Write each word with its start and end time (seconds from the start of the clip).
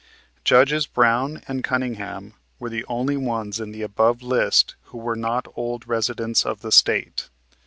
Judges 0.43 0.87
Brown 0.87 1.43
and 1.47 1.63
Cunningham 1.63 2.33
were 2.57 2.71
the 2.71 2.83
only 2.87 3.17
ones 3.17 3.59
in 3.59 3.71
the 3.71 3.83
above 3.83 4.23
list 4.23 4.73
who 4.85 4.97
were 4.97 5.15
not 5.15 5.45
old 5.55 5.87
residents 5.87 6.43
of 6.43 6.61
the 6.61 6.71
State. 6.71 7.29